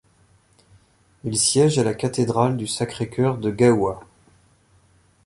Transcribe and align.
Il 1.25 1.37
siège 1.37 1.77
à 1.77 1.83
la 1.83 1.93
Cathédrale 1.93 2.57
du 2.57 2.65
Sacré-Cœur 2.65 3.37
de 3.37 3.51
Gaoua. 3.51 4.03